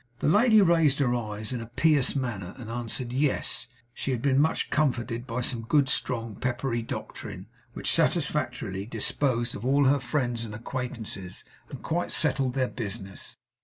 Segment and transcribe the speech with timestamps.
[0.17, 4.41] The lady raised her eyes in a pious manner, and answered 'Yes.' She had been
[4.41, 10.43] much comforted by some good, strong, peppery doctrine, which satisfactorily disposed of all her friends
[10.43, 13.37] and acquaintances, and quite settled their business.